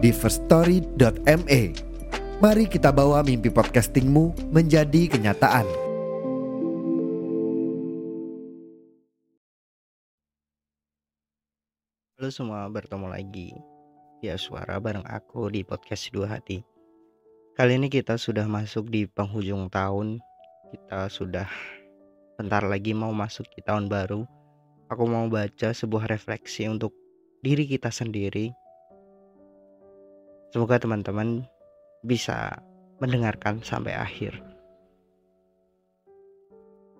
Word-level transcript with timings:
di 0.00 0.16
firststory.me. 0.16 1.62
Mari 2.40 2.64
kita 2.72 2.88
bawa 2.88 3.20
mimpi 3.20 3.52
podcastingmu 3.52 4.48
menjadi 4.48 5.12
kenyataan. 5.12 5.68
Halo 12.16 12.28
semua, 12.32 12.64
bertemu 12.72 13.12
lagi 13.12 13.52
ya 14.24 14.40
suara 14.40 14.80
bareng 14.80 15.04
aku 15.04 15.52
di 15.52 15.60
podcast 15.64 16.08
Dua 16.12 16.32
Hati. 16.32 16.64
Kali 17.56 17.76
ini 17.76 17.92
kita 17.92 18.16
sudah 18.16 18.48
masuk 18.48 18.88
di 18.88 19.04
penghujung 19.04 19.68
tahun. 19.68 20.16
Kita 20.72 21.12
sudah 21.12 21.48
bentar 22.40 22.64
lagi 22.64 22.96
mau 22.96 23.12
masuk 23.12 23.44
di 23.52 23.60
tahun 23.60 23.92
baru. 23.92 24.24
Aku 24.88 25.04
mau 25.04 25.28
baca 25.28 25.76
sebuah 25.76 26.08
refleksi 26.08 26.72
untuk 26.72 26.96
diri 27.44 27.68
kita 27.68 27.92
sendiri. 27.92 28.69
Semoga 30.50 30.82
teman-teman 30.82 31.46
bisa 32.02 32.58
mendengarkan 32.98 33.62
sampai 33.62 33.94
akhir. 33.94 34.34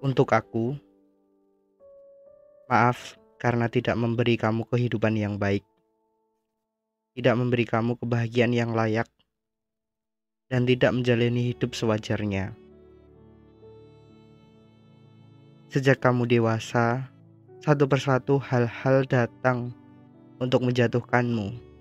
Untuk 0.00 0.32
aku, 0.32 0.76
maaf 2.72 3.20
karena 3.36 3.68
tidak 3.68 4.00
memberi 4.00 4.40
kamu 4.40 4.64
kehidupan 4.68 5.16
yang 5.20 5.36
baik, 5.36 5.64
tidak 7.12 7.36
memberi 7.36 7.68
kamu 7.68 8.00
kebahagiaan 8.00 8.56
yang 8.56 8.72
layak, 8.72 9.08
dan 10.48 10.64
tidak 10.64 10.96
menjalani 10.96 11.52
hidup 11.52 11.76
sewajarnya. 11.76 12.56
Sejak 15.68 16.00
kamu 16.00 16.28
dewasa, 16.28 17.12
satu 17.60 17.84
persatu 17.84 18.40
hal-hal 18.40 19.04
datang 19.04 19.72
untuk 20.40 20.64
menjatuhkanmu, 20.64 21.73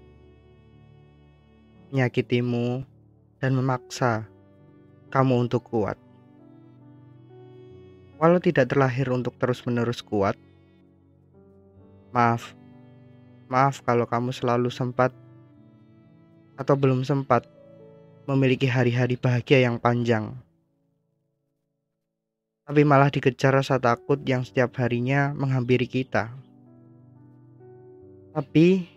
menyakitimu, 1.94 2.81
dan 3.38 3.53
memaksa 3.53 4.25
kamu 5.13 5.45
untuk 5.45 5.61
kuat. 5.69 5.94
Walau 8.17 8.41
tidak 8.41 8.73
terlahir 8.73 9.13
untuk 9.13 9.38
terus-menerus 9.38 10.02
kuat, 10.02 10.33
maaf, 12.09 12.58
maaf 13.45 13.86
kalau 13.86 14.09
kamu 14.09 14.33
selalu 14.33 14.73
sempat 14.73 15.14
atau 16.58 16.73
belum 16.73 17.05
sempat 17.05 17.45
memiliki 18.25 18.66
hari-hari 18.66 19.14
bahagia 19.14 19.61
yang 19.61 19.77
panjang. 19.77 20.33
Tapi 22.66 22.81
malah 22.88 23.14
dikejar 23.14 23.53
rasa 23.53 23.77
takut 23.77 24.17
yang 24.25 24.41
setiap 24.41 24.73
harinya 24.81 25.30
menghampiri 25.36 25.86
kita. 25.86 26.33
Tapi 28.33 28.88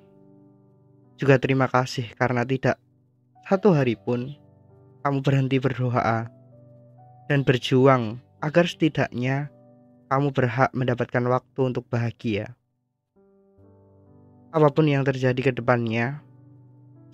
juga 1.18 1.36
terima 1.36 1.66
kasih 1.66 2.14
karena 2.14 2.46
tidak 2.46 2.85
satu 3.46 3.70
hari 3.70 3.94
pun 3.94 4.34
kamu 5.06 5.22
berhenti 5.22 5.62
berdoa 5.62 6.26
dan 7.30 7.46
berjuang 7.46 8.18
agar 8.42 8.66
setidaknya 8.66 9.54
kamu 10.10 10.34
berhak 10.34 10.74
mendapatkan 10.74 11.22
waktu 11.30 11.60
untuk 11.62 11.86
bahagia. 11.86 12.58
Apa 14.50 14.66
pun 14.74 14.90
yang 14.90 15.06
terjadi 15.06 15.38
ke 15.38 15.52
depannya, 15.54 16.26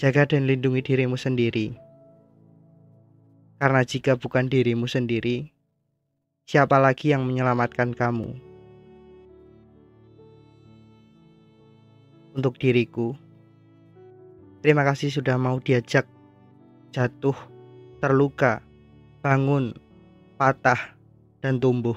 jaga 0.01 0.25
dan 0.25 0.49
lindungi 0.49 0.81
dirimu 0.81 1.21
sendiri. 1.21 1.77
Karena 3.61 3.85
jika 3.85 4.17
bukan 4.17 4.49
dirimu 4.49 4.89
sendiri, 4.89 5.53
siapa 6.49 6.81
lagi 6.81 7.13
yang 7.13 7.29
menyelamatkan 7.29 7.93
kamu? 7.93 8.41
Untuk 12.33 12.57
diriku, 12.57 13.13
terima 14.65 14.81
kasih 14.89 15.13
sudah 15.13 15.37
mau 15.37 15.61
diajak 15.61 16.09
jatuh, 16.93 17.35
terluka, 18.05 18.61
bangun, 19.25 19.73
patah, 20.37 20.93
dan 21.41 21.57
tumbuh. 21.57 21.97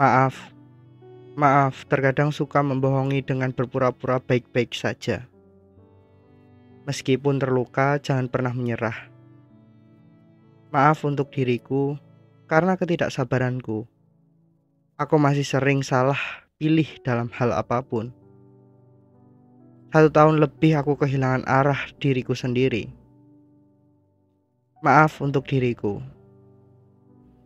Maaf, 0.00 0.56
maaf, 1.36 1.84
terkadang 1.86 2.32
suka 2.32 2.64
membohongi 2.64 3.20
dengan 3.20 3.52
berpura-pura 3.52 4.16
baik-baik 4.16 4.72
saja. 4.72 5.28
Meskipun 6.88 7.36
terluka, 7.36 8.00
jangan 8.00 8.32
pernah 8.32 8.56
menyerah. 8.56 9.12
Maaf 10.72 11.04
untuk 11.04 11.28
diriku 11.28 12.00
karena 12.48 12.80
ketidaksabaranku. 12.80 13.84
Aku 14.96 15.16
masih 15.20 15.44
sering 15.44 15.84
salah 15.84 16.18
pilih 16.56 16.88
dalam 17.04 17.28
hal 17.36 17.52
apa 17.52 17.84
pun. 17.84 18.16
Satu 19.90 20.08
tahun 20.10 20.38
lebih 20.38 20.78
aku 20.78 20.94
kehilangan 20.94 21.42
arah 21.50 21.90
diriku 21.98 22.34
sendiri. 22.34 22.86
Maaf 24.80 25.18
untuk 25.20 25.44
diriku 25.50 25.98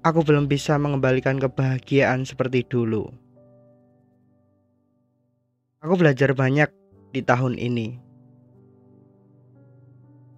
aku 0.04 0.20
belum 0.20 0.46
bisa 0.46 0.76
mengembalikan 0.76 1.40
kebahagiaan 1.40 2.28
seperti 2.28 2.62
dulu. 2.68 3.08
Aku 5.80 5.96
belajar 5.96 6.36
banyak 6.36 6.68
di 7.16 7.20
tahun 7.24 7.56
ini. 7.56 7.96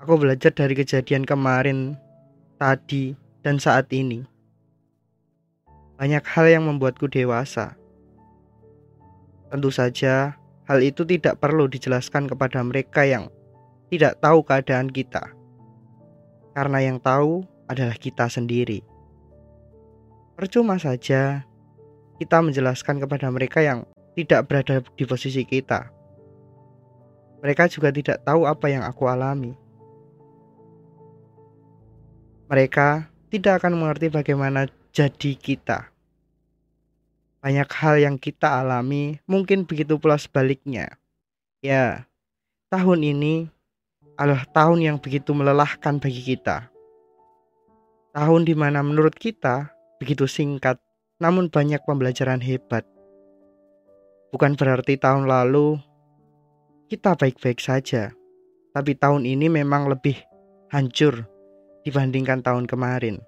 Aku 0.02 0.14
belajar 0.22 0.54
dari 0.54 0.78
kejadian 0.78 1.26
kemarin, 1.26 1.98
tadi, 2.62 3.18
dan 3.42 3.58
saat 3.58 3.90
ini. 3.90 4.22
Banyak 5.98 6.22
hal 6.22 6.46
yang 6.46 6.64
membuatku 6.70 7.10
dewasa. 7.10 7.74
Tentu 9.50 9.70
saja, 9.74 10.38
hal 10.66 10.82
itu 10.82 11.06
tidak 11.06 11.38
perlu 11.38 11.70
dijelaskan 11.70 12.26
kepada 12.26 12.62
mereka 12.62 13.06
yang 13.06 13.30
tidak 13.90 14.18
tahu 14.18 14.42
keadaan 14.42 14.90
kita, 14.90 15.30
karena 16.58 16.78
yang 16.82 16.98
tahu 16.98 17.46
adalah 17.70 17.94
kita 17.94 18.26
sendiri. 18.26 18.82
Percuma 20.34 20.76
saja 20.76 21.46
kita 22.18 22.38
menjelaskan 22.42 23.00
kepada 23.00 23.30
mereka 23.30 23.62
yang 23.62 23.86
tidak 24.18 24.50
berada 24.50 24.82
di 24.96 25.04
posisi 25.06 25.46
kita. 25.46 25.88
Mereka 27.44 27.68
juga 27.70 27.92
tidak 27.92 28.24
tahu 28.24 28.48
apa 28.48 28.66
yang 28.66 28.82
aku 28.82 29.06
alami. 29.06 29.54
Mereka 32.48 33.06
tidak 33.30 33.62
akan 33.62 33.76
mengerti 33.76 34.08
bagaimana 34.08 34.66
jadi 34.90 35.36
kita. 35.36 35.95
Banyak 37.44 37.68
hal 37.68 37.94
yang 38.00 38.16
kita 38.16 38.60
alami, 38.60 39.20
mungkin 39.28 39.66
begitu 39.66 40.00
pula 40.00 40.16
sebaliknya. 40.16 40.96
Ya, 41.60 42.08
tahun 42.72 43.02
ini 43.02 43.46
adalah 44.16 44.48
tahun 44.50 44.80
yang 44.82 44.96
begitu 45.00 45.36
melelahkan 45.36 46.00
bagi 46.00 46.22
kita. 46.24 46.72
Tahun 48.16 48.42
di 48.48 48.54
mana 48.56 48.80
menurut 48.80 49.12
kita 49.12 49.68
begitu 50.00 50.24
singkat, 50.24 50.80
namun 51.20 51.52
banyak 51.52 51.84
pembelajaran 51.84 52.40
hebat. 52.40 52.84
Bukan 54.32 54.56
berarti 54.56 54.96
tahun 54.96 55.28
lalu 55.28 55.76
kita 56.88 57.18
baik-baik 57.18 57.58
saja, 57.58 58.14
tapi 58.70 58.94
tahun 58.94 59.26
ini 59.26 59.50
memang 59.50 59.90
lebih 59.90 60.16
hancur 60.70 61.26
dibandingkan 61.82 62.46
tahun 62.46 62.70
kemarin. 62.70 63.18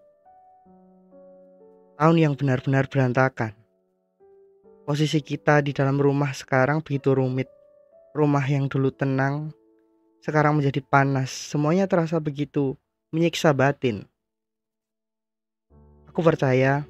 Tahun 1.98 2.16
yang 2.16 2.38
benar-benar 2.38 2.86
berantakan. 2.86 3.57
Posisi 4.88 5.20
kita 5.20 5.60
di 5.60 5.76
dalam 5.76 6.00
rumah 6.00 6.32
sekarang 6.32 6.80
begitu 6.80 7.12
rumit. 7.12 7.44
Rumah 8.16 8.40
yang 8.48 8.72
dulu 8.72 8.88
tenang 8.88 9.52
sekarang 10.24 10.56
menjadi 10.56 10.80
panas. 10.80 11.28
Semuanya 11.28 11.84
terasa 11.84 12.16
begitu 12.16 12.72
menyiksa 13.12 13.52
batin. 13.52 14.08
Aku 16.08 16.24
percaya 16.24 16.88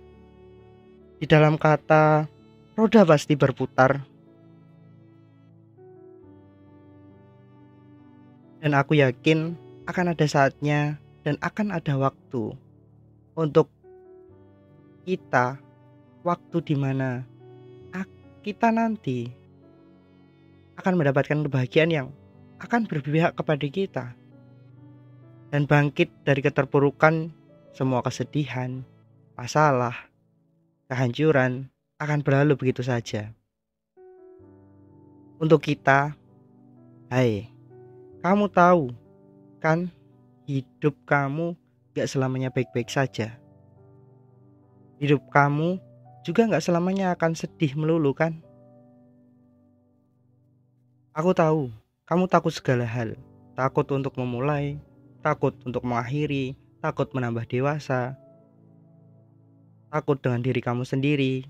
di 1.18 1.26
dalam 1.26 1.58
kata 1.58 2.30
roda 2.78 3.02
pasti 3.02 3.34
berputar. 3.34 4.06
Dan 8.62 8.78
aku 8.78 8.94
yakin 8.94 9.58
akan 9.90 10.14
ada 10.14 10.26
saatnya 10.30 11.02
dan 11.26 11.34
akan 11.42 11.74
ada 11.74 11.98
waktu 11.98 12.54
untuk 13.34 13.66
kita 15.02 15.58
waktu 16.22 16.62
di 16.62 16.78
mana 16.78 17.26
kita 18.48 18.72
nanti 18.72 19.28
akan 20.80 20.96
mendapatkan 20.96 21.44
kebahagiaan 21.44 21.92
yang 21.92 22.08
akan 22.64 22.88
berpihak 22.88 23.36
kepada 23.36 23.66
kita 23.68 24.16
dan 25.52 25.68
bangkit 25.68 26.08
dari 26.24 26.40
keterpurukan 26.40 27.28
semua 27.76 28.00
kesedihan, 28.00 28.80
masalah, 29.36 29.92
kehancuran 30.88 31.68
akan 32.00 32.24
berlalu 32.24 32.56
begitu 32.56 32.80
saja. 32.80 33.36
Untuk 35.36 35.60
kita, 35.68 36.16
hai, 37.12 37.52
kamu 38.24 38.48
tahu 38.48 38.96
kan 39.60 39.92
hidup 40.48 40.96
kamu 41.04 41.52
gak 41.92 42.08
selamanya 42.08 42.48
baik-baik 42.48 42.88
saja. 42.88 43.36
Hidup 44.96 45.20
kamu 45.28 45.84
juga 46.26 46.48
gak 46.50 46.64
selamanya 46.64 47.14
akan 47.14 47.32
sedih 47.38 47.74
melulu 47.78 48.14
kan? 48.14 48.42
Aku 51.14 51.34
tahu 51.34 51.70
kamu 52.06 52.30
takut 52.30 52.54
segala 52.54 52.86
hal, 52.86 53.18
takut 53.58 53.84
untuk 53.90 54.14
memulai, 54.16 54.78
takut 55.20 55.52
untuk 55.66 55.82
mengakhiri, 55.82 56.54
takut 56.78 57.10
menambah 57.10 57.44
dewasa, 57.50 58.14
takut 59.90 60.16
dengan 60.20 60.40
diri 60.40 60.62
kamu 60.62 60.86
sendiri. 60.86 61.44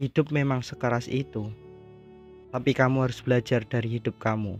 Hidup 0.00 0.32
memang 0.32 0.60
sekeras 0.60 1.08
itu, 1.08 1.48
tapi 2.52 2.72
kamu 2.72 3.08
harus 3.08 3.20
belajar 3.20 3.64
dari 3.64 4.00
hidup 4.00 4.16
kamu. 4.16 4.56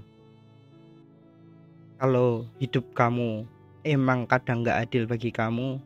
Kalau 1.97 2.45
hidup 2.61 2.85
kamu 2.93 3.49
emang 3.89 4.29
kadang 4.29 4.67
gak 4.67 4.85
adil 4.85 5.09
bagi 5.09 5.33
kamu, 5.33 5.81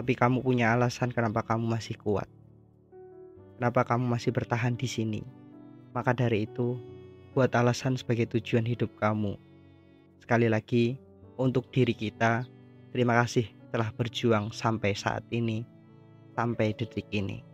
tapi 0.00 0.16
kamu 0.16 0.40
punya 0.40 0.72
alasan 0.72 1.12
kenapa 1.12 1.44
kamu 1.44 1.76
masih 1.76 1.92
kuat, 2.00 2.24
kenapa 3.60 3.84
kamu 3.84 4.08
masih 4.08 4.32
bertahan 4.32 4.72
di 4.72 4.88
sini. 4.88 5.20
Maka 5.92 6.16
dari 6.16 6.48
itu, 6.48 6.80
buat 7.36 7.52
alasan 7.52 8.00
sebagai 8.00 8.24
tujuan 8.32 8.64
hidup 8.64 8.88
kamu. 8.96 9.36
Sekali 10.24 10.48
lagi, 10.48 10.96
untuk 11.36 11.68
diri 11.68 11.92
kita, 11.92 12.48
terima 12.96 13.12
kasih 13.20 13.44
telah 13.68 13.92
berjuang 13.92 14.48
sampai 14.56 14.96
saat 14.96 15.20
ini, 15.28 15.68
sampai 16.32 16.72
detik 16.72 17.04
ini. 17.12 17.44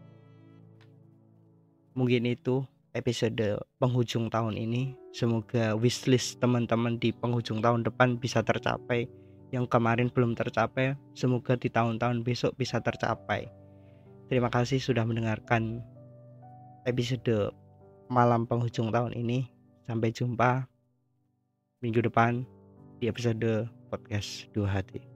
Mungkin 1.99 2.31
itu 2.31 2.63
episode 2.95 3.59
penghujung 3.83 4.31
tahun 4.31 4.55
ini. 4.55 4.95
Semoga 5.11 5.75
wishlist 5.75 6.39
teman-teman 6.39 6.95
di 7.03 7.11
penghujung 7.11 7.59
tahun 7.59 7.83
depan 7.83 8.23
bisa 8.23 8.39
tercapai. 8.47 9.11
Yang 9.55 9.71
kemarin 9.71 10.11
belum 10.11 10.35
tercapai, 10.35 10.99
semoga 11.15 11.55
di 11.55 11.71
tahun-tahun 11.71 12.27
besok 12.27 12.59
bisa 12.59 12.83
tercapai. 12.83 13.47
Terima 14.27 14.51
kasih 14.51 14.83
sudah 14.83 15.07
mendengarkan 15.07 15.83
episode 16.83 17.55
malam 18.11 18.47
penghujung 18.47 18.91
tahun 18.91 19.15
ini. 19.15 19.47
Sampai 19.87 20.11
jumpa 20.11 20.67
minggu 21.79 22.03
depan 22.03 22.43
di 22.99 23.07
episode 23.07 23.71
podcast 23.87 24.51
Dua 24.51 24.67
Hati. 24.67 25.16